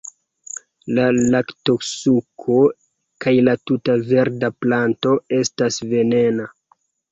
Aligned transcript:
La 0.99 1.03
laktosuko 1.35 2.55
kaj 3.27 3.35
la 3.49 3.55
tuta 3.71 3.99
verda 4.09 4.53
planto 4.67 5.15
estas 5.43 5.81
venena. 5.95 6.53